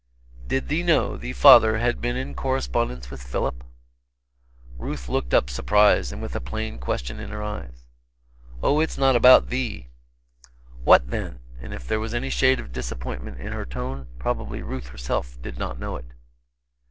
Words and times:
"Did 0.47 0.67
thee 0.67 0.81
know 0.81 1.15
thee 1.15 1.31
father 1.31 1.77
had 1.77 2.01
been 2.01 2.15
in 2.17 2.33
correspondence 2.33 3.11
with 3.11 3.21
Philip?" 3.21 3.63
Ruth 4.79 5.07
looked 5.07 5.31
up 5.31 5.47
surprised 5.47 6.11
and 6.11 6.23
with 6.23 6.35
a 6.35 6.41
plain 6.41 6.79
question 6.79 7.19
in 7.19 7.29
her 7.29 7.43
eyes. 7.43 7.83
"Oh, 8.63 8.79
it's 8.79 8.97
not 8.97 9.15
about 9.15 9.49
thee." 9.49 9.89
"What 10.83 11.11
then?" 11.11 11.41
and 11.61 11.71
if 11.71 11.87
there 11.87 11.99
was 11.99 12.15
any 12.15 12.31
shade 12.31 12.59
of 12.59 12.71
disappointment 12.73 13.39
in 13.39 13.53
her 13.53 13.63
tone, 13.63 14.07
probably 14.17 14.63
Ruth 14.63 14.87
herself 14.87 15.39
did 15.43 15.59
not 15.59 15.77
know 15.77 15.97
it. 15.97 16.05